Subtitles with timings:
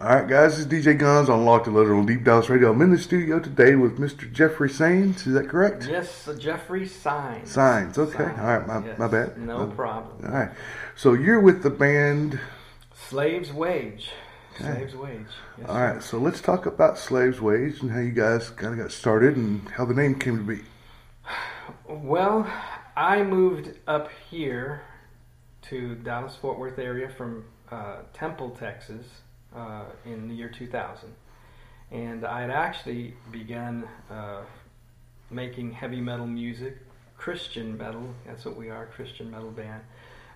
[0.00, 2.70] All right, guys, this is DJ Guns on Locked and Loaded on Deep Dallas Radio.
[2.70, 4.30] I'm in the studio today with Mr.
[4.32, 5.26] Jeffrey Sains.
[5.26, 5.88] Is that correct?
[5.90, 7.50] Yes, Jeffrey Signs.
[7.50, 7.98] Signs.
[7.98, 8.16] Okay.
[8.16, 8.66] Signs, All right.
[8.66, 8.96] My, yes.
[8.98, 9.36] my bad.
[9.38, 10.24] No My- problem.
[10.24, 10.50] All right.
[10.94, 12.38] So you're with the band.
[13.08, 14.10] Slave's Wage.
[14.60, 14.72] Okay.
[14.76, 15.26] Slave's Wage.
[15.58, 16.00] Yes, All sir.
[16.00, 19.68] So let's talk about Slaves Wage and how you guys kind of got started and
[19.70, 20.62] how the name came to be.
[21.88, 22.48] Well,
[22.96, 24.82] I moved up here
[25.62, 29.04] to Dallas Fort Worth area from uh, Temple, Texas,
[29.58, 31.14] uh, in the year 2000,
[31.90, 34.42] and I had actually begun uh,
[35.30, 36.78] making heavy metal music,
[37.16, 38.14] Christian metal.
[38.26, 39.82] That's what we are, Christian metal band.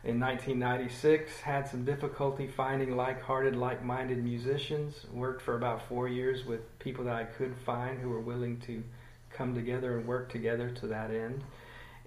[0.05, 5.06] In 1996, had some difficulty finding like-hearted, like-minded musicians.
[5.12, 8.82] Worked for about four years with people that I could find who were willing to
[9.30, 11.45] come together and work together to that end.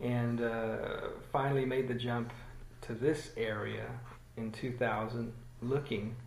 [0.02, 0.78] And uh,
[1.32, 2.34] finally made the jump
[2.82, 3.88] to this area
[4.36, 6.18] in 2000, looking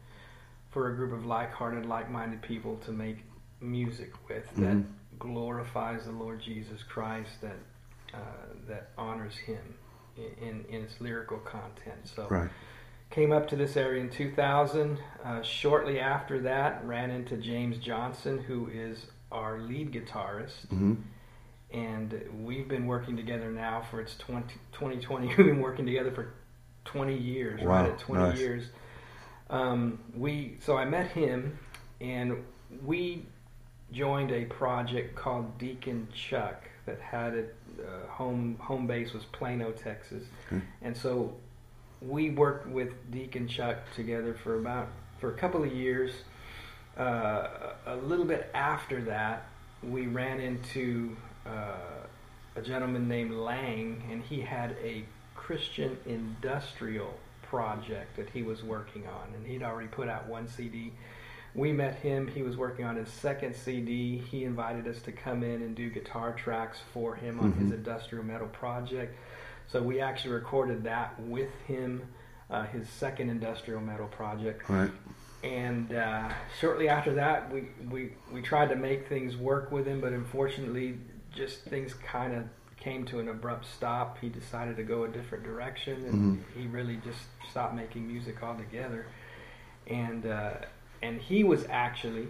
[0.70, 3.18] for a group of like-hearted, like-minded people to make
[3.60, 4.84] music with that Mhm.
[5.18, 7.56] glorifies the Lord Jesus Christ, that
[8.14, 8.18] uh,
[8.66, 9.74] that honors Him
[10.16, 12.06] in, in, its lyrical content.
[12.06, 12.48] So Right.
[13.10, 14.98] came up to this area in 2000.
[15.22, 20.94] Uh, shortly after that, ran into James Johnson, who is our lead guitarist, hmm
[21.70, 25.26] and we've been working together now for it's 20, 2020.
[25.36, 26.32] We've been working together for
[26.86, 28.38] 20 years, Wow, right at 20 nice.
[28.38, 28.70] years.
[29.50, 31.58] Um, we so I met him,
[32.00, 32.44] and
[32.84, 33.24] we
[33.92, 37.44] joined a project called Deacon Chuck that had a
[37.82, 40.62] uh, home home base was Plano, Texas, Okay.
[40.82, 41.34] and so
[42.02, 44.88] we worked with Deacon Chuck together for about
[45.20, 46.12] for a couple of years.
[46.98, 47.46] Uh,
[47.86, 49.46] a little bit after that,
[49.82, 51.72] we ran into uh,
[52.56, 55.04] a gentleman named Lang, and he had a
[55.36, 57.14] Christian industrial
[57.48, 60.92] project that he was working on, and he'd already put out one CD.
[61.54, 62.28] We met him.
[62.28, 64.18] He was working on his second CD.
[64.18, 67.74] He invited us to come in and do guitar tracks for him on his Mhm.
[67.76, 69.16] industrial metal project.
[69.66, 72.02] So we actually recorded that with him,
[72.50, 74.90] uh, his second industrial metal project Right.
[75.42, 80.00] and uh, shortly after that, we, we, we tried to make things work with him,
[80.00, 80.98] but unfortunately,
[81.34, 82.44] just things kind of
[82.80, 84.18] came to an abrupt stop.
[84.20, 87.18] He decided to go a different direction, and he really just
[87.50, 89.06] stopped making music altogether.
[89.86, 90.50] And uh,
[91.02, 92.28] and he was actually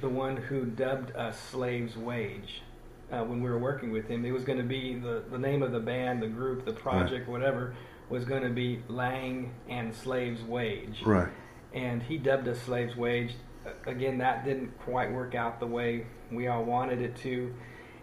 [0.00, 2.62] the one who dubbed us Slaves Wage.
[3.10, 5.62] Uh, when we were working with him, it was going to be the, the name
[5.62, 7.74] of the band, the group, the project, whatever,
[8.08, 11.28] was going to be Lang and Slaves Wage Right.
[11.74, 13.32] and he dubbed us slaves wage
[13.86, 17.54] again that didn't quite work out the way we all wanted it to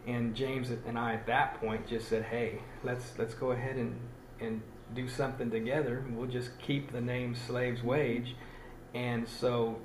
[0.07, 3.99] and james and i at that point just said hey let's let's go ahead and
[4.39, 4.61] and
[4.95, 8.35] do something together we'll just keep the name slaves wage
[8.93, 9.77] and so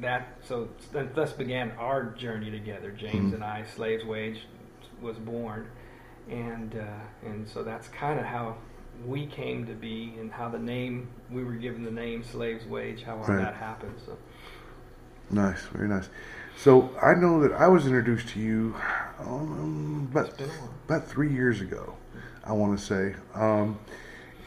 [0.00, 0.68] that so
[1.14, 3.34] thus began our journey together james Mhm.
[3.36, 4.40] and i slaves wage
[5.00, 5.68] was born
[6.30, 8.56] and uh, and so that's kind of how
[9.06, 13.02] we came to be and how the name we were given the name slaves wage
[13.04, 13.38] how all Right.
[13.38, 14.16] that happened so
[15.30, 15.60] Nice.
[15.66, 16.08] Very nice.
[16.58, 18.74] So I know that I was introduced to you
[19.20, 21.94] um, about it's been a while about three years ago,
[22.44, 23.78] I want to say, um,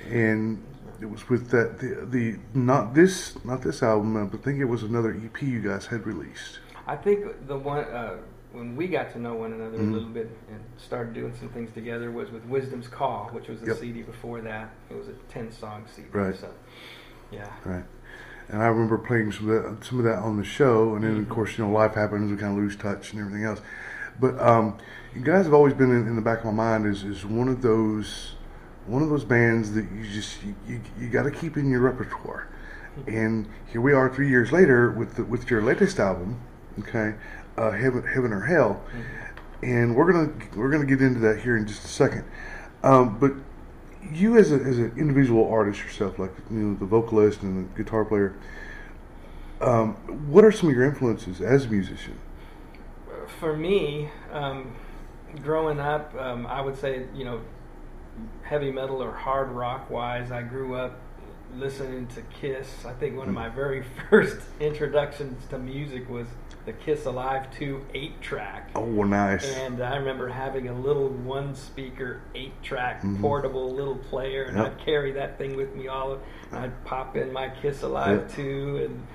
[0.10, 0.64] and
[1.00, 4.66] it was with that the, the not this not this album, but I think it
[4.66, 6.60] was another EP you guys had released.
[6.88, 8.18] i think the one uh,
[8.52, 9.90] when we got to know one another Mhm.
[9.90, 13.62] a little bit and started doing some things together was with wisdom's call which was
[13.62, 13.78] the Yep.
[13.78, 16.36] cd before that it was a 10 song cd Right.
[16.36, 16.50] so
[17.32, 17.86] yeah Right.
[18.52, 21.18] And I remember playing some of that, some of that on the show, and then
[21.18, 21.30] of Mhm.
[21.30, 23.62] course you know life happens, we kind of lose touch and everything else.
[24.20, 24.76] But um,
[25.16, 27.48] you guys have always been in, in the back of my mind is as one
[27.48, 28.36] of those
[28.88, 31.80] one of those bands that you just you, you, you got to keep in your
[31.82, 32.48] repertoire.
[33.08, 36.42] And here we are three years later with the, with your latest album,
[36.80, 37.14] okay,
[37.58, 38.82] uh, Heaven Heaven or Hell,
[39.64, 42.26] and we're gonna we're gonna get into that here in just a second.
[42.84, 43.32] Um, but
[44.12, 47.84] you as a as an individual artist yourself, like you know the vocalist and the
[47.84, 48.36] guitar player,
[49.60, 49.94] um,
[50.30, 52.18] what are some of your influences as a musician?
[53.40, 54.74] for me, um,
[55.42, 57.42] growing up, um, I would say, you know,
[58.44, 61.00] heavy metal or hard rock wise, I grew up
[61.56, 62.86] listening to Kiss.
[62.86, 66.28] I think one of my very first introductions to music was
[66.66, 68.70] the Kiss Alive 2 8 track.
[68.76, 69.46] Oh, nice.
[69.58, 73.20] And I remember having a little one speaker, eight track Mhm.
[73.22, 74.66] portable little player, and Yep.
[74.66, 76.20] I'd carry that thing with me all.
[76.52, 78.32] I'd pop in my Kiss Alive Yep.
[78.32, 79.08] 2 and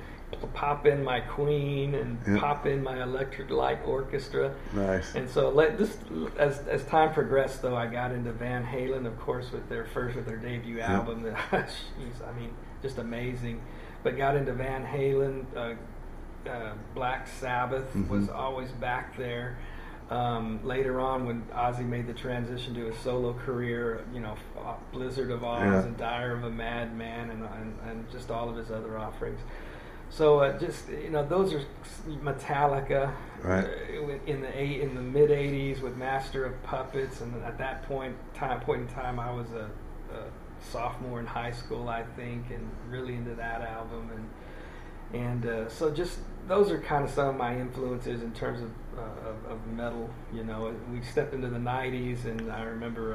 [0.55, 2.41] pop in my Queen and Yep.
[2.41, 4.51] pop in my Electric Light Orchestra.
[4.75, 5.15] nice.
[5.15, 5.97] And so let this
[6.39, 10.17] as as time progressed though I got into Van Halen of course with their first
[10.17, 12.51] with their debut album that jeez, I mean
[12.83, 13.61] just amazing.
[14.03, 15.75] But got into Van Halen uh,
[16.47, 18.09] uh, Black Sabbath Mhm.
[18.09, 19.57] was always back there.
[20.09, 24.37] Um, later on, when Ozzy made the transition to a solo career, you know,
[24.93, 25.83] Blizzard of Ozz Yeah.
[25.83, 29.41] and Diary of a Madman, and, and and just all of his other offerings.
[30.09, 31.61] So uh, just you know, those are
[32.23, 33.11] Metallica
[33.43, 33.65] Right.
[33.65, 37.83] uh, in the eight in the mid '80s with Master of Puppets, and at that
[37.85, 39.69] point time point in time, I was a,
[40.15, 40.23] a
[40.71, 44.29] sophomore in high school, I think, and really into that album, and
[45.17, 46.19] and uh, so just
[46.49, 50.09] those are kind of some of my influences in terms of uh, of, of metal.
[50.33, 53.15] You know, we stepped into the '90s, and I remember.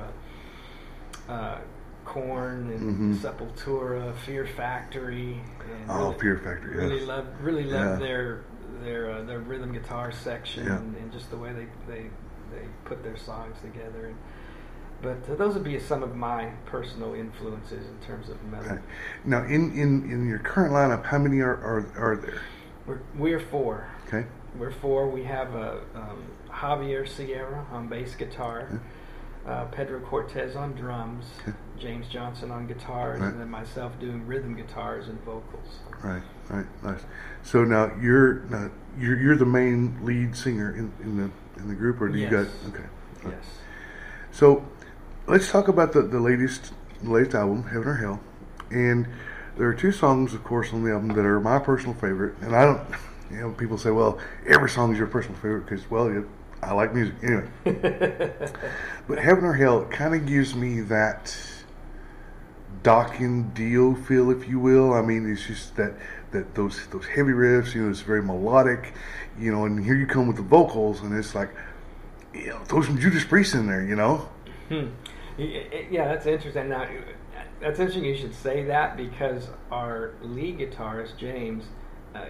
[1.27, 1.57] Uh, uh,
[2.03, 3.15] Korn and Mhm.
[3.21, 6.75] Sepultura, Fear Factory, and Oh, really- Fear Factory.
[6.75, 7.07] really Yes.
[7.07, 8.05] love really love Yeah.
[8.07, 8.41] their
[8.83, 10.77] their uh, their rhythm guitar section Yeah.
[10.77, 12.09] and, and just the way they, they
[12.51, 14.07] they put their songs together.
[14.07, 14.15] And,
[15.01, 18.73] but uh, those would be some of my personal influences in terms of metal.
[18.73, 18.81] Okay.
[19.25, 22.41] Now, in, in, in your current lineup, how many are, are, are there?
[22.85, 23.87] We're we're four.
[24.07, 24.25] Okay.
[24.57, 25.09] We're four.
[25.09, 28.81] We have uh, um, Javier Sierra on bass guitar,
[29.47, 31.57] uh, Pedro Cortez on drums, Okay.
[31.79, 33.31] James Johnson on guitars, Right.
[33.31, 35.79] and then myself doing rhythm guitars and vocals.
[36.03, 37.01] Right, right, nice.
[37.43, 41.31] So now you're now you're you're the main lead singer in, in the
[41.61, 42.85] in the group, or do you got okay?
[43.23, 43.45] Yes.
[44.31, 44.65] So
[45.27, 46.73] let's talk about the the latest
[47.03, 48.19] the latest album, Heaven or Hell,
[48.69, 49.07] and
[49.57, 52.55] there are two songs, of course, on the album that are my personal favorite, and
[52.55, 52.81] I don't.
[53.29, 56.25] You know, people say, "Well, every song is your personal favorite," because, well, it,
[56.61, 57.49] I like music anyway.
[59.07, 61.35] But Heaven or Hell kind of gives me that
[62.83, 64.93] Dokken Dio feel, if you will.
[64.93, 65.93] I mean, it's just that
[66.31, 67.73] that those those heavy riffs.
[67.73, 68.93] You know, it's very melodic.
[69.39, 71.49] You know, and here you come with the vocals, and it's like,
[72.33, 73.83] you know, throw some Judas Priest in there.
[73.83, 74.29] You know,
[74.71, 74.87] Hmm.
[75.37, 76.69] Yeah, that's interesting.
[76.69, 76.87] Now,
[77.59, 78.05] that's interesting.
[78.05, 81.65] You should say that because our lead guitarist James,
[82.15, 82.25] uh,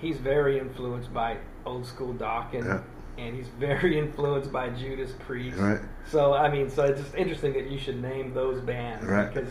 [0.00, 2.80] he's very influenced by old school Dokken's, Yeah.
[3.18, 5.58] and he's very influenced by Judas Priest.
[5.58, 5.80] Right.
[6.06, 9.32] So, I mean, so it's just interesting that you should name those bands Right.
[9.32, 9.50] because.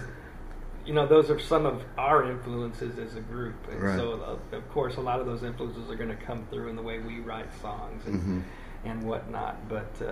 [0.86, 3.97] You know, those are some of our influences as a group, and Right.
[3.97, 6.75] so of, of course, a lot of those influences are going to come through in
[6.75, 8.41] the way we write songs and, Mhm.
[8.83, 9.69] and whatnot.
[9.69, 10.12] But uh,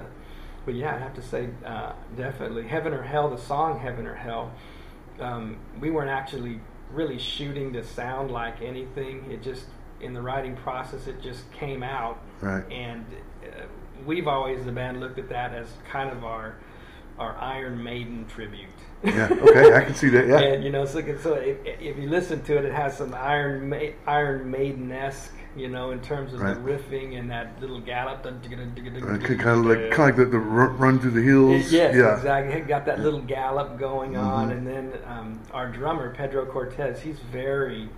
[0.66, 3.30] but yeah, I have to say uh, definitely Heaven or Hell.
[3.30, 4.52] The song Heaven or Hell.
[5.19, 6.60] Um, we weren't actually
[6.92, 9.30] really shooting to sound like anything.
[9.31, 9.66] It just
[10.02, 12.19] in the writing process, it just came out.
[12.42, 12.63] Right.
[12.72, 13.06] And
[13.44, 13.63] uh,
[14.06, 16.56] we've always the band looked at that as kind of our
[17.19, 18.68] our Iron Maiden tribute.
[19.04, 20.28] yeah, okay, I can see that.
[20.28, 23.13] Yeah, And you know, so, so if, if you listen to it, it has some
[23.13, 26.53] Iron Ma- Iron Maiden esque, you know, in terms of Right.
[26.56, 28.24] the riffing and that little gallop.
[28.24, 31.71] Kind of like kind of like the, the run, through the hills.
[31.71, 32.15] Yes, yeah.
[32.15, 32.53] exactly.
[32.53, 34.51] It got that little gallop going on, Mhm.
[34.57, 37.89] and then um, our drummer Pedro Cortez, he's very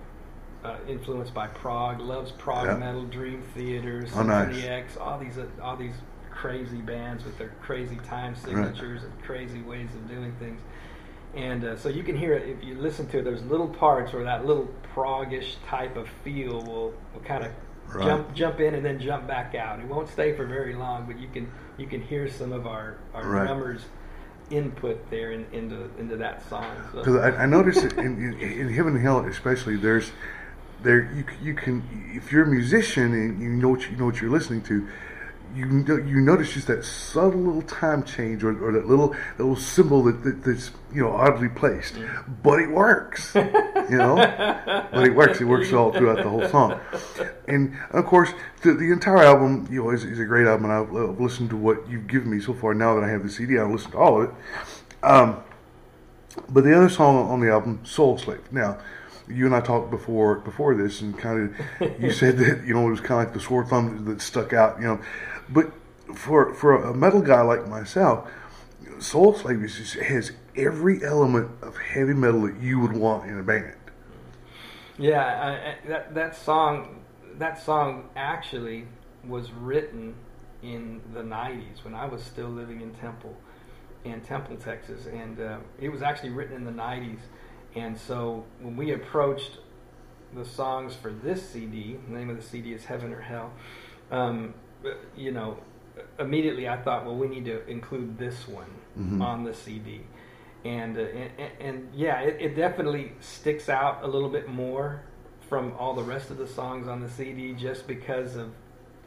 [0.64, 2.76] uh, influenced by prog, loves prog Yeah.
[2.76, 4.64] metal, Dream Theater, Oh, nice.
[4.64, 5.94] X, all these uh, all these
[6.30, 10.60] crazy bands with their crazy time signatures and crazy ways of doing things.
[11.36, 13.24] And uh, so you can hear it if you listen to it.
[13.24, 17.52] There's little parts where that little progish type of feel will, will kind of
[17.86, 18.06] Right.
[18.06, 19.78] jump jump in and then jump back out.
[19.78, 22.96] It won't stay for very long, but you can you can hear some of our
[23.14, 23.46] our Right.
[23.46, 23.82] drummers
[24.50, 26.64] input there in, into into that song.
[26.92, 30.12] So- Because I, I noticed in, in, in Heaven and Hell, especially, there's
[30.82, 31.82] there you you can
[32.14, 34.88] if you're a musician and you know what you know what you're listening to,
[35.54, 39.56] you you notice just that subtle little time change or, or that little that little
[39.56, 41.94] cymbal that, that that's you know oddly placed,
[42.42, 43.42] but it works, you
[43.96, 44.16] know,
[44.92, 45.40] but it works.
[45.40, 46.80] It works all throughout the whole song,
[47.48, 48.32] and of course
[48.62, 50.70] the, the entire album you know is, is a great album.
[50.70, 52.74] And I've, I've listened to what you've given me so far.
[52.74, 54.34] Now that I have the CD, I've listened to all of it.
[55.02, 55.42] Um,
[56.48, 58.50] but the other song on the album, Soul Slave.
[58.50, 58.78] Now,
[59.28, 62.86] you and I talked before before this, and kind of you said that you know
[62.86, 64.78] it was kind of like the sore thumb that stuck out.
[64.78, 65.00] You know,
[65.48, 65.72] but
[66.14, 68.30] for for a metal guy like myself,
[68.98, 73.42] Soul Slavers just, has every element of heavy metal that you would want in a
[73.42, 73.74] band.
[74.98, 77.02] Yeah, I, I, that that song
[77.38, 78.86] that song actually
[79.26, 80.14] was written
[80.62, 83.36] in the '90s when I was still living in Temple,
[84.04, 87.20] in Temple, Texas, and uh, it was actually written in the '90s.
[87.76, 89.58] And so when we approached
[90.34, 93.52] the songs for this CD, the name of the CD is Heaven or Hell.
[94.10, 94.54] Um,
[95.16, 95.58] you know,
[96.18, 99.20] immediately I thought, well, we need to include this one Mhm.
[99.22, 100.02] on the CD
[100.64, 105.02] and uh, and, and, and yeah, it, it definitely sticks out a little bit more
[105.48, 108.50] from all the rest of the songs on the CD, just because of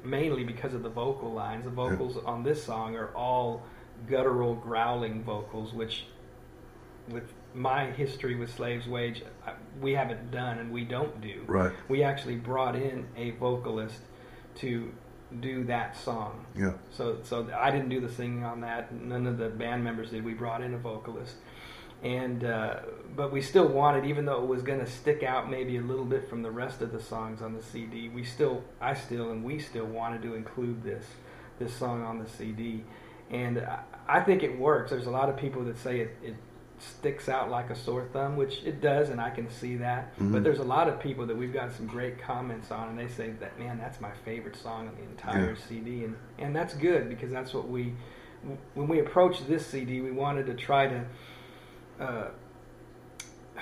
[0.04, 1.64] mainly because of the vocal lines.
[1.64, 3.64] The vocals on this song are all
[4.08, 6.06] guttural, growling vocals, which
[7.10, 9.24] with my history with Slaves Wage,
[9.82, 11.44] we haven't done and we don't do.
[11.48, 11.72] Right.
[11.88, 14.00] We actually brought in a vocalist
[14.58, 14.92] to
[15.40, 16.46] do that song.
[16.56, 16.74] Yeah.
[16.92, 18.94] So so I didn't do the singing on that.
[18.94, 20.24] None of the band members did.
[20.24, 21.36] We brought in a vocalist,
[22.04, 22.78] and uh,
[23.16, 26.06] but we still wanted, even though it was going to stick out maybe a little
[26.06, 28.10] bit from the rest of the songs on the CD.
[28.10, 31.06] We still, I still, and we still wanted to include this
[31.60, 32.84] this song on the CD,
[33.30, 34.92] and I, I think it works.
[34.92, 36.36] There's a lot of people that say it, it
[36.80, 40.14] sticks out like a sore thumb, which it does, and I can see that.
[40.16, 40.32] Mm-hmm.
[40.34, 43.08] But there's a lot of people that we've got some great comments on, and they
[43.08, 45.62] say that man, that's my favorite song on the entire Yeah.
[45.68, 47.94] CD, and and that's good because that's what we
[48.76, 51.06] when we approached this CD, we wanted to try to.
[52.00, 52.28] Uh,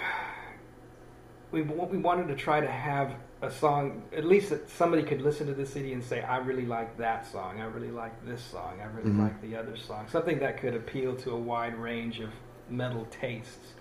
[1.51, 5.45] we we wanted to try to have a song at least that somebody could listen
[5.47, 7.61] to the CD and say, "I really like that song.
[7.61, 8.79] I really like this song.
[8.81, 9.19] I really Mhm.
[9.19, 12.29] like the other song." Something that could appeal to a wide range of
[12.69, 13.73] metal tastes.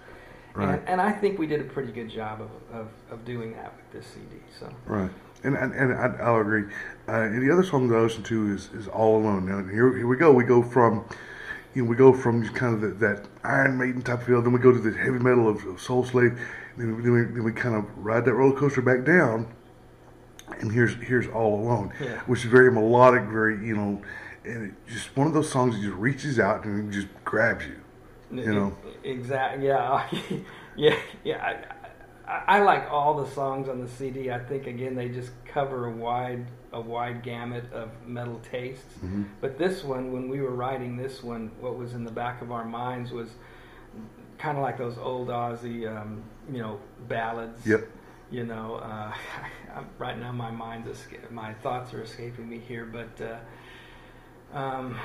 [0.54, 0.78] Right.
[0.78, 3.74] And, and I think we did a pretty good job of, of, of doing that
[3.76, 4.36] with this CD.
[4.58, 5.10] So Right.
[5.42, 6.64] And and, and I, I'll agree.
[7.08, 9.46] Uh, and the other song that I listen to is, is All Alone.
[9.46, 10.32] Now here, here we go.
[10.32, 11.04] We go from
[11.74, 14.52] you know we go from just kind of the, that Iron Maiden type feel, then
[14.52, 16.38] we go to the heavy metal of, of Soul Slave,
[16.78, 19.52] then, we- then, we, then we kind of ride that roller coaster back down.
[20.60, 22.20] And here's here's All Alone, Yeah.
[22.26, 24.00] which is very melodic, very you know,
[24.44, 27.76] and it just one of those songs that just reaches out and just grabs you.
[28.42, 28.76] You know.
[29.02, 29.66] exactly.
[29.66, 30.06] Yeah,
[30.76, 31.64] yeah, yeah.
[32.26, 34.30] I, I, like all the songs on the CD.
[34.30, 38.98] I think again they just cover a wide a wide gamut of metal tastes.
[39.04, 39.26] Mhm.
[39.40, 42.50] But this one, when we were writing this one, what was in the back of
[42.50, 43.28] our minds was
[44.38, 47.64] kind of like those old Ozzy, um, you know, ballads.
[47.66, 47.88] Yep.
[48.30, 49.12] You know, uh,
[49.98, 53.20] right now my mind's esca- my thoughts are escaping me here, but.
[53.24, 53.38] Uh,
[54.58, 54.96] um,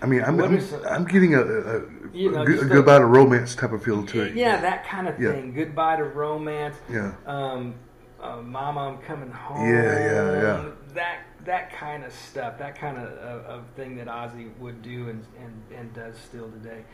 [0.00, 1.80] I mean, I'm I'm, is a- I'm getting a, a,
[2.12, 4.34] You know, a, a goodbye to romance type of feel to it.
[4.34, 5.32] Yeah, that kind of Yeah.
[5.32, 5.52] thing.
[5.52, 6.76] Goodbye to romance.
[6.90, 7.14] Yeah.
[7.26, 7.74] Um,
[8.20, 9.68] uh, Mama, I'm coming home.
[9.68, 10.64] Yeah, yeah, yeah.
[10.94, 12.58] That that kind of stuff.
[12.58, 16.50] That kind of, of, of thing that Ozzy would do and and, and does still
[16.50, 16.84] today.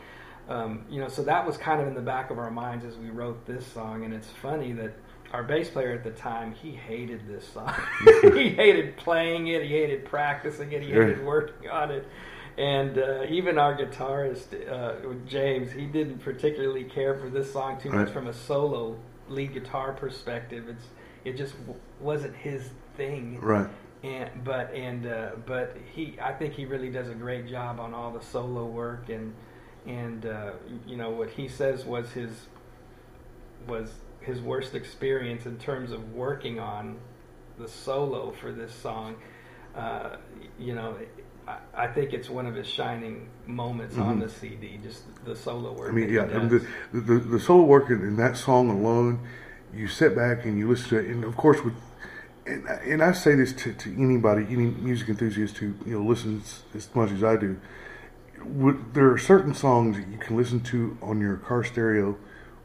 [0.47, 2.95] Um, you know, so that was kind of in the back of our minds as
[2.97, 4.05] we wrote this song.
[4.05, 4.93] And it's funny that
[5.33, 7.73] our bass player at the time he hated this song.
[8.21, 9.63] he hated playing it.
[9.63, 10.83] He hated practicing it.
[10.83, 12.07] He hated working on it.
[12.57, 17.89] And uh, even our guitarist uh, James, he didn't particularly care for this song too
[17.89, 18.13] much Right.
[18.13, 18.97] from a solo
[19.27, 20.69] lead guitar perspective.
[20.69, 20.85] It's
[21.25, 23.39] it just w- wasn't his thing.
[23.41, 23.67] Right.
[24.03, 27.93] And but and uh, but he, I think he really does a great job on
[27.93, 29.33] all the solo work and
[29.85, 30.51] and uh,
[30.87, 32.31] you know what he says was his
[33.67, 33.89] was
[34.21, 36.97] his worst experience in terms of working on
[37.59, 39.15] the solo for this song.
[39.75, 40.17] Uh,
[40.57, 40.95] you know,
[41.47, 44.23] I, I think it's one of his shining moments on Mhm.
[44.23, 44.79] the CD.
[44.83, 45.89] Just the solo work.
[45.89, 49.19] I mean, yeah, and the, the the the solo work in, in that song alone,
[49.73, 51.75] you sit back and you listen to it, and of course with,
[52.47, 56.63] and, and I say this to, to anybody, any music enthusiast who you know listens
[56.73, 57.59] as much as I do.
[58.43, 62.17] Would, there are certain songs that you can listen to on your car stereo,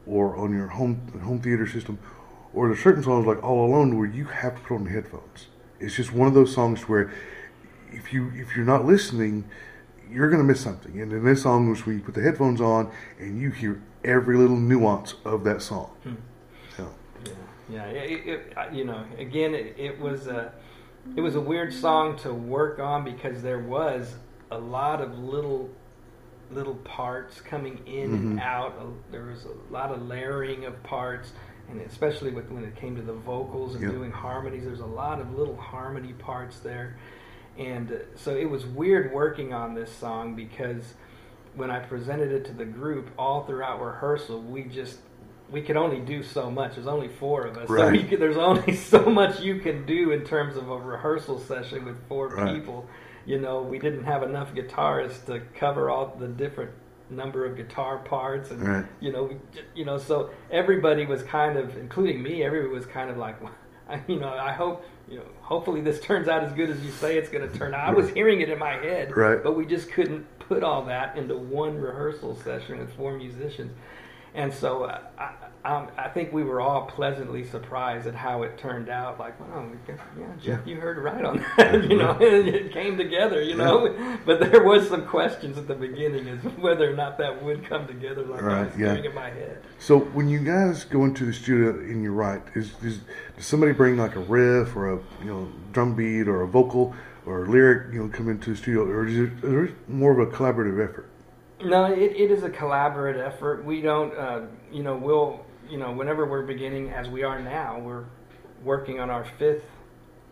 [0.07, 1.99] or on your home home theater system,
[2.55, 5.49] or there's certain songs like All Alone where you have to put on the headphones.
[5.79, 7.11] It's just one of those songs where
[7.93, 9.45] if you if you're not listening,
[10.11, 11.01] you're gonna miss something.
[11.01, 14.37] And in this song was where you put the headphones on and you hear every
[14.37, 15.91] little nuance of that song.
[16.03, 16.15] Hmm.
[16.77, 16.89] So,
[17.69, 18.01] Yeah, yeah.
[18.01, 20.53] It, it, you know, again, it, it was a
[21.17, 24.15] it was a weird song to work on because there was
[24.51, 25.71] a lot of little
[26.51, 28.43] little parts coming in and Mhm.
[28.43, 28.75] out.
[29.13, 31.33] There was a lot of layering of parts,
[31.71, 33.93] and especially with when it came to the vocals and Yep.
[33.93, 36.97] doing harmonies, there's a lot of little harmony parts there,
[37.59, 40.95] and uh, so it was weird working on this song because
[41.55, 44.99] when I presented it to the group all throughout rehearsal, we just
[45.51, 46.77] we could only do so much.
[46.77, 48.01] There's only four of us, so Right.
[48.01, 51.85] you could, there's only so much you can do in terms of a rehearsal session
[51.85, 52.55] with four Right.
[52.55, 52.87] people.
[53.27, 56.71] You know, we didn't have enough guitarists to cover all the different
[57.11, 58.85] number of guitar parts, and Right.
[59.01, 59.37] you know, we,
[59.75, 63.35] you know, so everybody was kind of, including me, everybody was kind of like,
[63.91, 66.91] I, you know, I hope, you know, hopefully this turns out as good as you
[66.91, 67.89] say it's going to turn out.
[67.89, 69.43] I was hearing it in my head, Right.
[69.43, 73.73] but we just couldn't put all that into one rehearsal session with four musicians.
[74.35, 75.31] And so uh, I,
[75.65, 79.19] I, I think we were all pleasantly surprised at how it turned out.
[79.19, 81.83] Like, wow, we got- yeah, Jeff, you heard right on that.
[81.91, 83.43] you know, it came together.
[83.43, 87.43] You know, but there was some questions at the beginning as whether or not that
[87.43, 88.95] would come together like I Right, was yeah.
[88.95, 89.63] in my head.
[89.81, 93.01] so when you guys go into the studio and you write, is, is
[93.37, 96.95] does somebody bring like a riff or a you know drum beat or a vocal
[97.27, 100.13] or a lyric you know come into the studio, or is it, is it more
[100.13, 101.10] of a collaborative effort?
[101.65, 103.65] No, it, it is a collaborative effort.
[103.65, 107.79] We don't, uh, you know, we'll you know, whenever we're beginning, as we are now,
[107.79, 108.05] we're
[108.65, 109.63] working on our fifth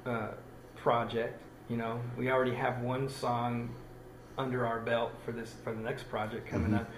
[0.04, 0.28] uh,
[0.76, 1.40] project.
[1.68, 3.70] You know, we already have one song
[4.36, 6.80] under our belt for this for the next project coming Mhm.
[6.80, 6.90] up.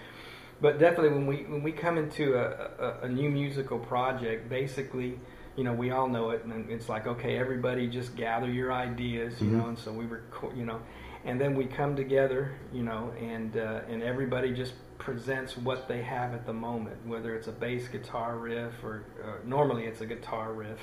[0.62, 5.18] But definitely, when we when we come into a, a, a new musical project, basically,
[5.56, 9.40] you know, we all know it, and it's like, okay, everybody just gather your ideas,
[9.40, 9.58] you Mhm.
[9.58, 10.80] know, and so we record, you know,
[11.24, 16.02] and then we come together, you know, and uh, and everybody just presents what they
[16.02, 20.06] have at the moment, whether it's a bass guitar riff or uh, normally it's a
[20.06, 20.78] guitar riff,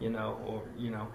[0.00, 1.06] you know, or you know,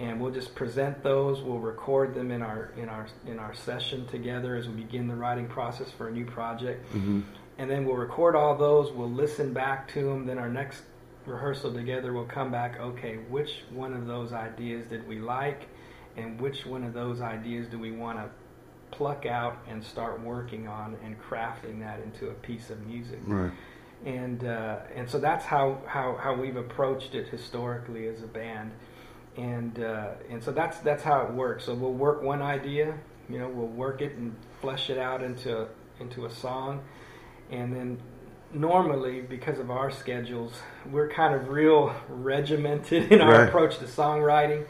[0.00, 1.42] and we'll just present those.
[1.42, 5.16] We'll record them in our in our in our session together as we begin the
[5.16, 7.20] writing process for a new project hmm
[7.58, 8.92] and then we'll record all those.
[8.92, 10.26] We'll listen back to them.
[10.26, 10.82] Then our next
[11.24, 12.78] rehearsal together, we'll come back.
[12.78, 15.68] Okay, which one of those ideas did we like,
[16.16, 18.28] and which one of those ideas do we want to
[18.90, 23.18] pluck out and start working on and crafting that into a piece of music?
[23.26, 23.52] Right.
[24.04, 28.70] and uh, and so that's how, how, how we've approached it historically as a band,
[29.36, 31.64] and uh, and so that's that's how it works.
[31.64, 32.94] So we'll work one idea,
[33.28, 35.66] you know, we'll work it and flesh it out into
[36.00, 36.82] into a song,
[37.50, 37.98] and then
[38.52, 40.52] normally because of our schedules,
[40.90, 43.48] we're kind of real regimented in our Right.
[43.48, 44.64] approach to songwriting.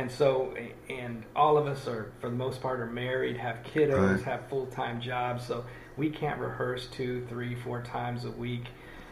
[0.00, 0.54] And so,
[0.88, 4.22] and all of us are, for the most part, are married, have kiddos, Right.
[4.24, 5.46] have full time jobs.
[5.46, 5.62] So
[5.98, 8.64] we can't rehearse two, three, four times a week,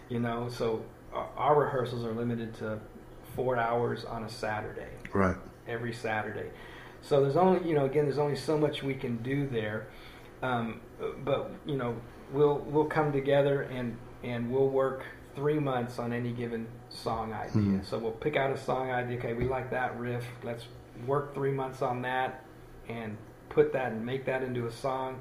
[0.09, 0.49] you know.
[0.49, 2.79] So our- our rehearsals are limited to
[3.37, 5.37] four hours on a Saturday, Right.
[5.67, 6.49] every Saturday.
[7.03, 9.89] So there's only, you know, again, there's only so much we can do there.
[10.43, 10.81] Um,
[11.23, 11.97] but you know,
[12.33, 15.03] we'll we'll come together and and we'll work
[15.37, 17.63] three months on any given song idea.
[17.63, 17.85] Mhm.
[17.85, 19.19] So we'll pick out a song idea.
[19.19, 20.27] Okay, we like that riff.
[20.43, 20.67] Let's
[21.07, 22.45] work three months on that
[22.89, 23.17] and
[23.51, 25.21] put that and make that into a song.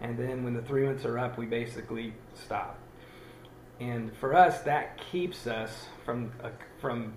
[0.00, 2.78] And then when the three months are up, we basically stop.
[3.80, 7.14] And for us, that keeps us from uh, from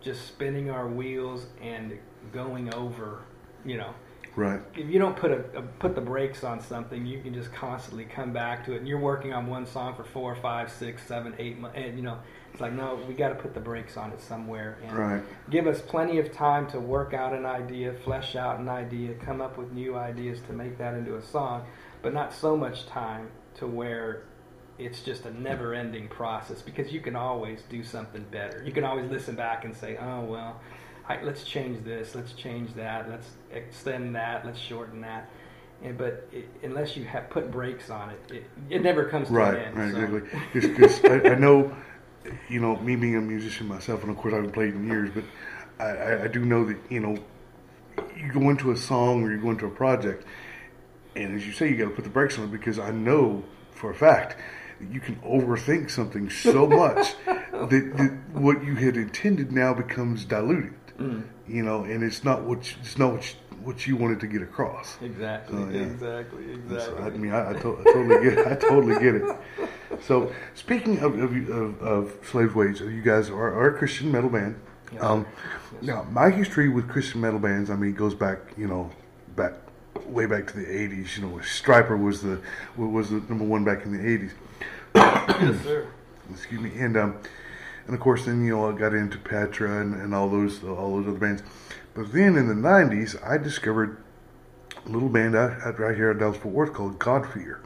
[0.00, 1.96] just spinning our wheels and
[2.32, 3.20] going over,
[3.64, 3.94] you know,
[4.34, 4.60] Right.
[4.74, 8.04] if you don't put a, a put the brakes on something, you can just constantly
[8.04, 8.78] come back to it.
[8.78, 12.02] And you're working on one song for four, five, six, seven, eight months, and you
[12.02, 12.18] know
[12.62, 15.22] like no, we got to put the brakes on it somewhere and Right.
[15.50, 19.40] give us plenty of time to work out an idea, flesh out an idea, come
[19.40, 21.66] up with new ideas to make that into a song,
[22.00, 24.22] but not so much time to where
[24.78, 28.62] it's just a never-ending process because you can always do something better.
[28.64, 30.60] You can always listen back and say, "Oh well,
[31.08, 35.28] I, let's change this, let's change that, let's extend that, let's shorten that."
[35.84, 39.34] And, but it, unless you have put brakes on it, it, it never comes to
[39.34, 39.76] Right, an end.
[39.76, 40.70] right, so- exactly.
[40.70, 41.74] Because I, I know,
[42.48, 45.10] you know, me being a musician myself, and of course I haven't played in years,
[45.14, 45.24] but
[45.78, 47.16] I, I, do know that you know,
[48.16, 50.24] you go into a song or you go into a project,
[51.16, 53.44] and as you say, you got to put the brakes on it because I know
[53.72, 54.36] for a fact
[54.80, 60.24] that you can overthink something so much that, that what you had intended now becomes
[60.24, 60.74] diluted.
[60.98, 64.20] Mm, You know, and it's not what you, it's not what you, what you wanted
[64.20, 64.96] to get across.
[65.00, 65.82] exactly, yeah.
[65.86, 67.04] exactly, So, exactly.
[67.04, 68.46] I mean, I, I, to- I totally get, It.
[68.46, 69.36] I totally get it.
[70.02, 74.30] So, speaking of of, of, of Slaves Wage, you guys are, are a Christian metal
[74.30, 74.56] band.
[74.92, 75.02] Yes.
[75.02, 75.26] Um,
[75.74, 75.82] Yes.
[75.84, 78.90] now, my history with Christian metal bands, I mean, goes back, you know,
[79.36, 79.54] back
[80.06, 81.16] way back to the '80s.
[81.16, 82.40] You know, Stryper was the
[82.76, 84.32] was the number one back in the '80s.
[84.94, 85.86] yes, sir.
[86.30, 87.16] Excuse me, and um,
[87.86, 90.96] and of course, then you know, I got into Petra and, and all those all
[90.96, 91.42] those other bands.
[91.94, 94.02] But then in the '90s, I discovered
[94.84, 97.58] a little band out, out right here in Dallas Fort Worth called Godfear.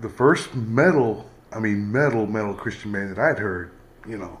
[0.00, 3.70] The first metal, I mean metal metal Christian band that I'd heard,
[4.06, 4.40] you know,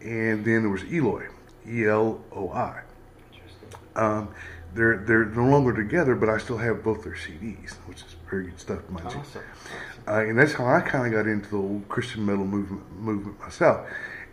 [0.00, 1.28] and then there was Eloi,
[1.66, 2.82] E L O I.
[3.32, 3.68] Interesting.
[3.94, 4.28] Um,
[4.74, 8.44] they're they're no longer together, but I still have both their CDs, which is very
[8.44, 9.18] good stuff, mind you.
[9.18, 9.20] Awesome.
[9.20, 9.42] awesome.
[10.06, 13.40] Uh, and that's how I kind of got into the old Christian metal movement movement
[13.40, 13.86] myself.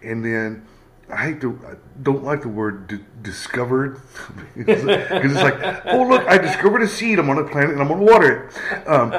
[0.04, 0.66] And then
[1.10, 4.02] I hate to, I don't like the word di- discovered
[4.58, 7.20] because it's like, oh look, I discovered a seed.
[7.20, 8.88] I'm on a planet and I'm going to water it.
[8.88, 9.12] Um,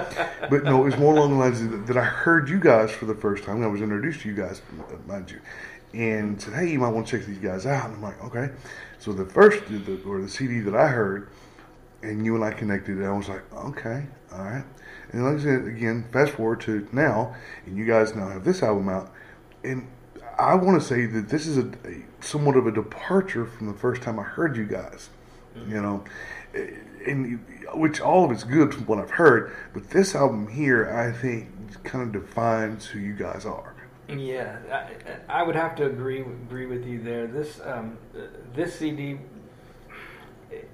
[0.50, 3.04] but no, it was more along the lines that, that I heard you guys for
[3.04, 3.62] the first time.
[3.62, 4.62] I was introduced to you guys,
[5.06, 5.40] mind you,
[5.94, 7.86] and said, hey, you might want to check these guys out.
[7.86, 8.52] And I'm like, okay.
[8.98, 11.28] So the first the, or the CD that I heard,
[12.02, 14.64] and you and I connected, and I was like, okay, all right.
[15.12, 18.62] And like I said, again, fast forward to now, and you guys now have this
[18.62, 19.12] album out,
[19.62, 19.86] and
[20.38, 23.74] I want to say that this is a, a somewhat of a departure from the
[23.74, 25.10] first time I heard you guys.
[25.66, 26.04] You know,
[27.06, 27.42] and
[27.74, 31.48] which all of it's good from what I've heard, but this album here, I think,
[31.84, 33.74] kind of defines who you guys are.
[34.08, 34.58] Yeah,
[35.28, 37.26] I, I would have to agree agree with you there.
[37.26, 37.98] This um,
[38.54, 39.18] this CD,
[40.50, 40.68] it,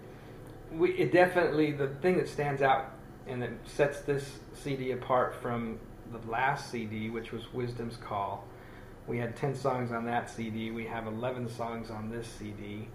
[0.72, 2.90] we, it definitely the thing that stands out
[3.26, 5.78] and that sets this CD apart from
[6.12, 8.44] the last CD, which was Wisdom's Call,
[9.06, 10.70] We had 10 songs on that CD.
[10.70, 12.88] We have 11 songs on this CD.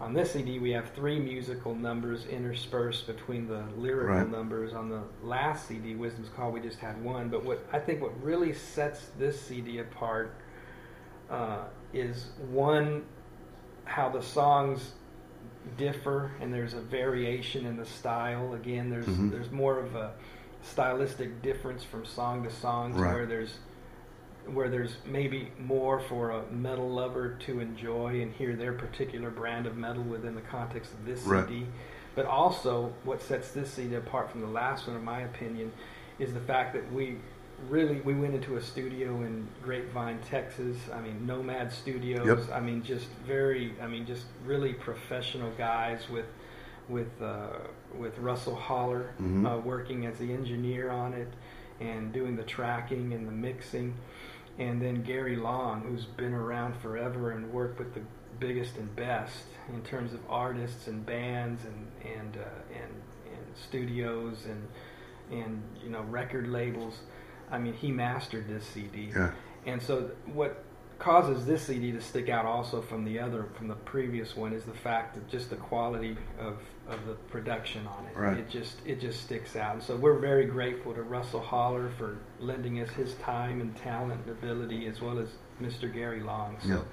[0.00, 4.30] On this CD, we have three musical numbers interspersed between the lyrical Right.
[4.30, 4.72] numbers.
[4.72, 7.28] On the last CD, Wisdom's Call, we just had one.
[7.28, 10.34] But what I think what really sets this CD apart
[11.28, 13.04] uh, is one,
[13.84, 14.92] how the songs
[15.76, 18.54] differ, and there's a variation in the style.
[18.54, 19.30] Again, there's Mhm.
[19.32, 20.12] there's more of a
[20.62, 23.12] stylistic difference from song to song, Right.
[23.12, 23.58] where there's
[24.54, 29.66] where there's maybe more for a metal lover to enjoy and hear their particular brand
[29.66, 31.46] of metal within the context of this Right.
[31.46, 31.66] CD.
[32.14, 35.72] But also, what sets this CD apart from the last one, in my opinion,
[36.18, 37.16] is the fact that we
[37.68, 40.76] really we went into a studio in Grapevine, Texas.
[40.92, 42.26] I mean, Nomad Studios.
[42.26, 42.56] Yep.
[42.56, 43.72] I mean, just very.
[43.82, 46.26] I mean, just really professional guys with
[46.88, 47.48] with uh,
[47.96, 49.46] with Russell Holler Mhm.
[49.46, 51.28] uh, working as the engineer on it
[51.80, 53.94] and doing the tracking and the mixing,
[54.58, 58.00] and then Gary Long, who's been around forever and worked with the
[58.40, 62.92] biggest and best in terms of artists and bands and and uh, and,
[63.32, 64.68] and studios and
[65.40, 67.00] and you know record labels.
[67.50, 69.10] I mean, he mastered this CD.
[69.14, 69.32] Yeah.
[69.64, 70.64] And so, what
[70.98, 74.64] causes this CD to stick out also from the other, from the previous one, is
[74.64, 76.56] the fact that just the quality of,
[76.88, 78.16] of the production on it.
[78.16, 78.38] Right.
[78.38, 79.74] It just it just sticks out.
[79.74, 84.20] And so, we're very grateful to Russell Holler for lending us his time and talent
[84.26, 85.28] and ability, as well as
[85.62, 85.92] Mr.
[85.92, 86.56] Gary Long.
[86.62, 86.84] So,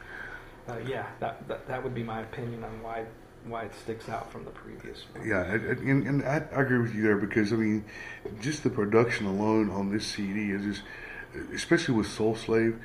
[0.68, 3.06] uh, yeah, that, that that would be my opinion on why
[3.48, 5.28] why it sticks out from the previous one.
[5.28, 7.86] Yeah, and, and I, I agree with you there because I mean,
[8.42, 10.82] just the production alone on this CD is just,
[11.54, 12.80] especially with Soul Slave,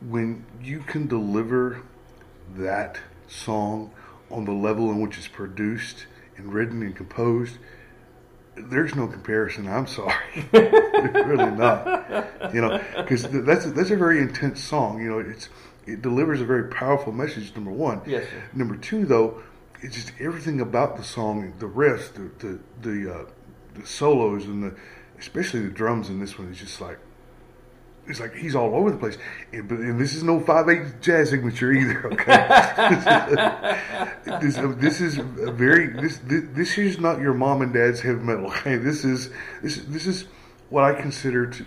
[0.00, 1.82] when you can deliver
[2.56, 3.92] that song
[4.30, 6.06] on the level in which it's produced
[6.36, 7.58] and written and composed,
[8.56, 9.68] there's no comparison.
[9.68, 10.14] I'm sorry,
[10.52, 12.54] really not.
[12.54, 15.00] You know, because that's that's a very intense song.
[15.00, 15.48] You know, it's
[15.86, 17.54] it delivers a very powerful message.
[17.54, 18.42] Number one, Yes, sir.
[18.54, 19.42] Number two, though,
[19.82, 23.24] it's just everything about the song, the riffs, the the the, uh,
[23.74, 24.76] the solos, and the
[25.18, 26.98] especially the drums in this one is just like
[28.08, 29.18] it's like he's all over the place.
[29.52, 32.12] And, and this is no five eight jazz signature either.
[32.12, 32.36] Okay,
[34.40, 38.46] this, this is very this, this this is not your mom and dad's heavy metal.
[38.46, 39.30] Okay, this is
[39.62, 40.26] this this is
[40.70, 41.66] what I consider to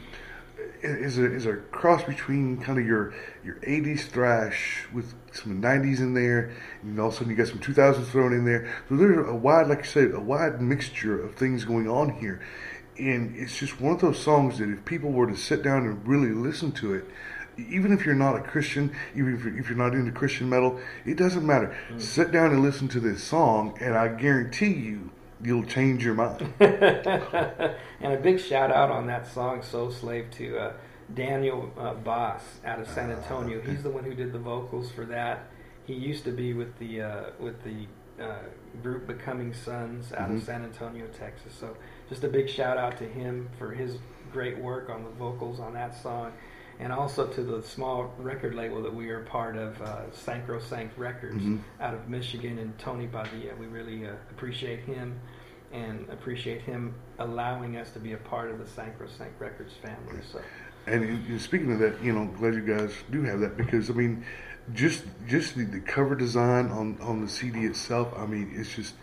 [0.82, 6.00] is a is a cross between kind of your your 80s thrash with some 90s
[6.00, 8.74] in there, and all of a sudden you got some 2000s thrown in there.
[8.88, 12.42] So there's a wide, like I said, a wide mixture of things going on here,
[13.00, 16.06] and it's just one of those songs that if people were to sit down and
[16.08, 17.06] really listen to it.
[17.58, 20.80] Even if you're not a Christian, even if you're, if you're not into Christian metal,
[21.06, 21.76] it doesn't matter.
[21.98, 25.10] Sit down and listen to this song, and I guarantee you,
[25.42, 26.54] you'll change your mind.
[26.60, 30.74] and a big shout out on that song "Soul Slave" to uh,
[31.14, 33.62] Daniel uh, Boss out of San Antonio.
[33.62, 35.50] He's the one who did the vocals for that.
[35.86, 37.88] He used to be with the uh, with the
[38.22, 38.40] uh,
[38.84, 40.38] group Becoming Sons out Mhm.
[40.38, 41.54] of San Antonio, Texas.
[41.54, 41.76] So
[42.10, 43.98] just a big shout out to him for his
[44.32, 46.32] great work on the vocals on that song.
[46.80, 51.44] And also to the small record label that we are part of, uh, Sancrosanct Records
[51.44, 51.60] Mhm.
[51.82, 53.54] out of Michigan, and Tony Badia.
[53.60, 55.20] We really uh, appreciate him
[55.74, 60.22] and appreciate him allowing us to be a part of the Sancrosanct Records family.
[60.24, 60.40] So,
[60.88, 63.94] And, and speaking of that, you know, glad you guys do have that because I
[63.94, 64.24] mean,
[64.74, 68.14] just just the, the cover design on on the CD itself.
[68.18, 68.96] I mean, it's just,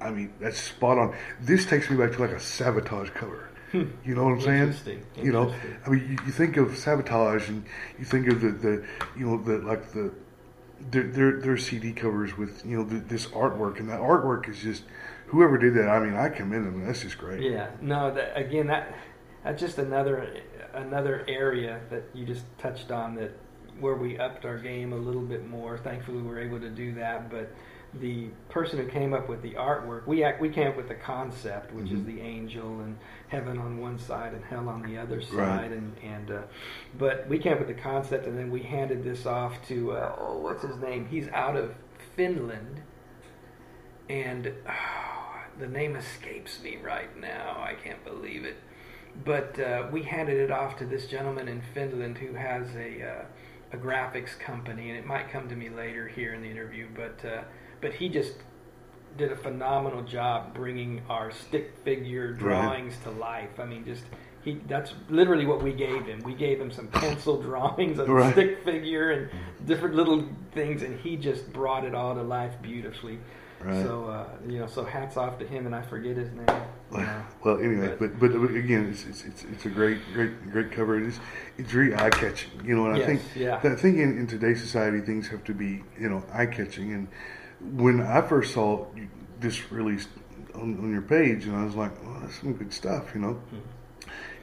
[0.00, 1.16] I mean, that's spot on.
[1.40, 3.48] This takes me back to like a sabotage cover.
[3.72, 3.84] Hmm.
[4.04, 4.62] You know what I'm saying?
[4.62, 5.54] Interesting, You know.
[5.86, 7.64] I mean, you, you think of sabotage and
[7.98, 10.12] you think of the, the you know the like the
[10.90, 14.58] their their, their CD covers with you know the, this artwork and that artwork is
[14.58, 14.84] just
[15.26, 15.88] whoever did that.
[15.88, 16.86] I mean, I commend them.
[16.86, 17.42] That's just great.
[17.42, 18.94] yeah, no, that, again, that
[19.44, 20.40] that's just another
[20.74, 23.32] another area that you just touched on that
[23.80, 25.78] where we upped our game a little bit more.
[25.78, 27.50] Thankfully, we were able to do that, but.
[28.02, 30.94] The person who came up with the artwork, we act, we came up with the
[30.94, 32.04] concept, which is Mhm.
[32.04, 35.70] the angel and heaven on one side and hell on the other side, Right.
[35.72, 36.42] and and uh,
[36.98, 40.14] but we came up with the concept, and then we handed this off to uh,
[40.18, 41.06] oh, what's his name?
[41.06, 41.74] He's out of
[42.14, 42.82] Finland,
[44.10, 47.56] and oh, the name escapes me right now.
[47.58, 48.56] I can't believe it.
[49.24, 53.24] But uh, we handed it off to this gentleman in Finland who has a uh,
[53.72, 56.86] a graphics company, and it might come to me later here in the interview.
[56.94, 57.42] But uh,
[57.80, 58.34] but he just
[59.16, 63.58] did a phenomenal job bringing our stick figure drawings to life.
[63.58, 64.04] I mean, just
[64.42, 66.20] he that's literally what we gave him.
[66.24, 68.30] We gave him some pencil drawings of Right.
[68.30, 69.30] a stick figure and
[69.66, 73.18] different little things, and he just brought it all to life beautifully.
[73.60, 73.82] Right.
[73.82, 76.46] So uh, you know, so hats off to him, and I forget his name.
[76.92, 77.22] you know.
[77.44, 80.96] Well, anyway, but but again, it's it's, it's, it's a great great great cover.
[80.96, 81.20] It is
[81.56, 82.86] it's very eye catching, you know.
[82.86, 83.56] And I think yeah.
[83.56, 86.92] I think in, in today's society, things have to be you know eye catching.
[86.92, 87.08] And
[87.76, 88.86] when I first saw
[89.40, 90.08] this released
[90.54, 93.32] on, on your page, and I was like, well, that's some good stuff, you know.
[93.32, 93.58] Hmm.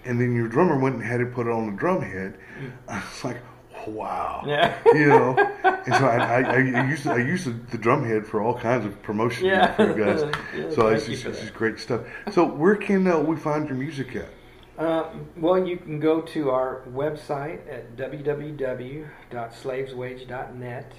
[0.04, 2.38] And then your drummer went and had it put on the drum head.
[2.88, 3.41] I was like,
[3.88, 4.43] wow.
[4.45, 4.76] Yeah.
[4.93, 5.36] you know.
[5.63, 6.58] And so I, I, I
[6.89, 9.74] used I used the, the drum head for all kinds of promotion Yeah.
[9.76, 10.24] for you guys.
[10.56, 12.02] Yeah, so it's just, it's just great stuff.
[12.32, 14.30] So where can uh, we find your music at?
[14.78, 20.91] Uh, well, you can go to our website at www.slaveswage.net.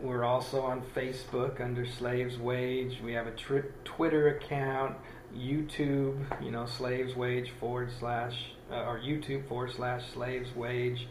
[0.00, 2.98] We're also on Facebook under Slaves Wage.
[3.04, 4.96] We have a tri- Twitter account,
[5.36, 11.08] YouTube, you know, Slaves Wage forward slash, uh, or YouTube forward slash Slaves Wage.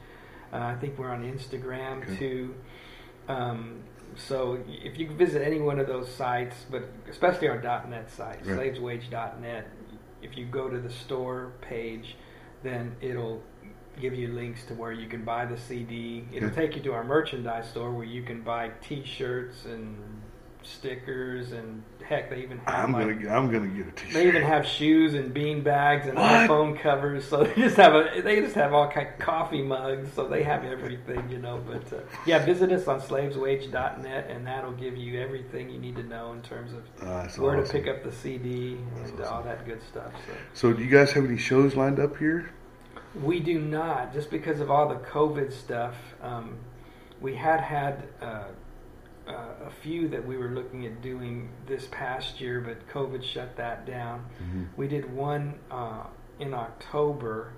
[0.54, 2.18] Uh, I think we're on Instagram Okay.
[2.18, 2.56] too.
[3.28, 3.84] Um,
[4.16, 8.74] so if you visit any one of those sites, but especially our .net site, Right.
[8.74, 9.68] slaveswage.net,
[10.22, 12.16] if you go to the store page,
[12.64, 13.42] then it'll
[14.00, 16.26] give you links to where you can buy the CD.
[16.34, 16.68] It'll Okay.
[16.68, 19.98] take you to our merchandise store where you can buy T-shirts and
[20.66, 24.14] stickers and heck, they even have I'm like gonna I'm gonna get a T-shirt.
[24.14, 26.50] they even have shoes and bean bags and What?
[26.50, 27.28] iPhone covers.
[27.28, 30.14] So they just have a they just have all kind of coffee mugs.
[30.14, 31.62] So they have everything, you know.
[31.66, 36.04] But uh, yeah, visit us on slaveswage.net and that'll give you everything you need to
[36.04, 39.34] know in terms of that's where to pick up the CD That's and awesome.
[39.34, 40.12] all that good stuff.
[40.28, 40.34] So.
[40.54, 42.52] So do you guys have any shows lined up here?
[43.24, 45.96] We do not, just because of all the COVID stuff.
[46.22, 46.58] Um,
[47.22, 48.44] we had had uh, uh,
[49.66, 53.86] a few that we were looking at doing this past year, but COVID shut that
[53.86, 54.26] down.
[54.78, 56.04] We did one uh,
[56.40, 57.54] in October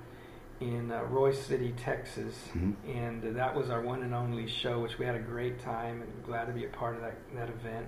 [0.60, 2.74] in uh, Royse City, Texas, Mhm.
[2.88, 6.12] and that was our one and only show, which we had a great time and
[6.26, 7.86] glad to be a part of that, that event.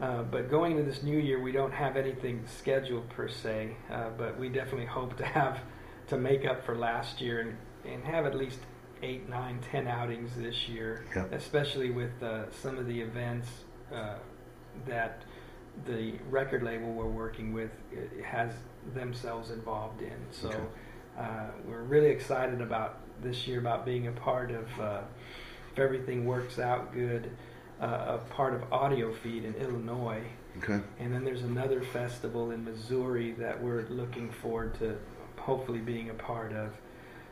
[0.00, 4.08] Uh, but going into this new year, we don't have anything scheduled per se, uh,
[4.18, 5.58] but we definitely hope to have
[6.08, 8.58] to make up for last year and, and have at least
[9.02, 11.24] eight, nine, ten outings this year, Yeah.
[11.32, 13.48] especially with uh, some of the events
[13.92, 14.16] uh,
[14.86, 15.22] that
[15.86, 17.70] the record label we're working with
[18.24, 18.52] has
[18.94, 20.16] themselves involved in.
[20.30, 20.58] So Okay.
[21.18, 25.00] uh, we're really excited about this year about being a part of, uh,
[25.72, 27.30] if everything works out good,
[27.80, 30.22] uh, a part of Audio Feed in Illinois.
[30.58, 30.80] Okay.
[30.98, 34.98] And then there's another festival in Missouri that we're looking forward to
[35.38, 36.74] hopefully being a part of.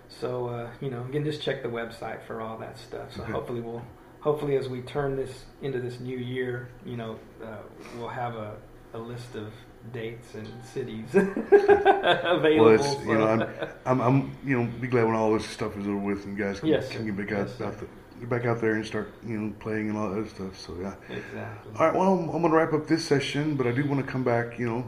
[0.09, 3.15] So uh, you know, again, just check the website for all that stuff.
[3.15, 3.33] So Okay.
[3.33, 3.83] hopefully we'll,
[4.21, 7.59] hopefully as we turn this into this new year, you know, uh,
[7.99, 8.57] we'll have a,
[8.95, 9.53] a list of
[9.93, 12.65] dates and cities available.
[12.65, 13.43] Well, it's you know I'm,
[13.87, 16.61] I'm I'm you know be glad when all this stuff is over with and guys
[16.61, 19.39] can, Yes, can get back out, Yes, out the, back out there and start you
[19.39, 20.59] know playing and all that other stuff.
[20.59, 20.95] So yeah.
[21.09, 21.73] exactly.
[21.79, 21.95] All right.
[21.95, 24.25] Well, I'm, I'm going to wrap up this session, but I do want to come
[24.25, 24.59] back.
[24.59, 24.85] You know,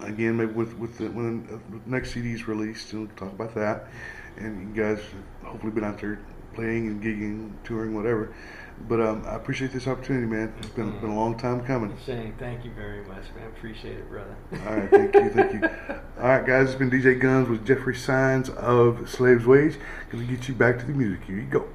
[0.00, 3.54] again maybe with with the, when the next CD is released, and we'll talk about
[3.54, 3.88] that.
[4.36, 6.18] And you guys have hopefully been out there
[6.54, 8.34] playing and gigging, touring, whatever.
[8.88, 10.52] But um, I appreciate this opportunity, man.
[10.58, 11.96] It's been been a long time coming.
[12.04, 13.46] Shane, thank you very much, man.
[13.48, 14.36] Appreciate it, brother.
[14.66, 15.62] All right, thank you, thank you.
[16.20, 19.78] All right, guys, it's been DJ Guns with Jeffrey Signs of Slaves Wage.
[20.10, 21.24] Gonna get you back to the music.
[21.24, 21.68] Here you go.